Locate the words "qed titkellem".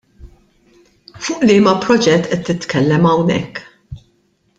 2.31-3.03